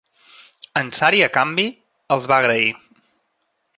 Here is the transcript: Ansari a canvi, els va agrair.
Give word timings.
Ansari 0.81 1.21
a 1.25 1.29
canvi, 1.35 1.67
els 2.17 2.27
va 2.33 2.41
agrair. 2.41 2.73